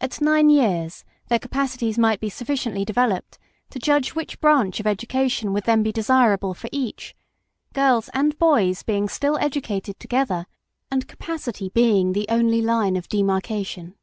[0.00, 5.52] At nine years their capacities might be sufficiently developed to judge which branch of education
[5.52, 7.16] would be then desirable for each;
[7.72, 10.46] girls and boys being still educated together,
[10.92, 13.96] and capacity being the only line of demarcation.